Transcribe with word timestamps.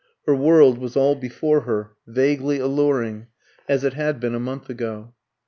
Her 0.25 0.33
world 0.35 0.79
was 0.79 0.97
all 0.97 1.13
before 1.13 1.61
her, 1.61 1.91
vaguely 2.07 2.57
alluring, 2.57 3.27
as 3.69 3.83
it 3.83 3.93
had 3.93 4.19
been 4.19 4.33
a 4.33 4.39
month 4.39 4.67
ago. 4.67 5.13